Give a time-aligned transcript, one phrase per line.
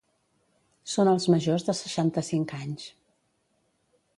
[0.93, 2.89] Són els majors de seixanta-cinc anys.